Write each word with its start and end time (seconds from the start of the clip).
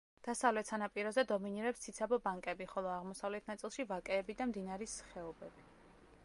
დასავლეთ 0.25 0.69
სანაპიროზე 0.69 1.23
დომინირებს 1.31 1.83
ციცაბო 1.83 2.19
ბანკები, 2.29 2.67
ხოლო 2.71 2.91
აღმოსავლეთ 2.95 3.53
ნაწილში 3.53 3.87
ვაკეები 3.93 4.37
და 4.41 4.49
მდინარის 4.53 4.97
ხეობები. 5.13 5.69